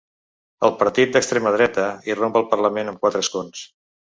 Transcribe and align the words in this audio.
El 0.69 0.73
partit 0.77 1.11
d’extrema 1.17 1.53
dreta 1.57 1.85
irromp 2.13 2.41
al 2.41 2.49
parlament 2.55 2.91
amb 2.93 3.05
quatre 3.05 3.25
escons. 3.27 3.63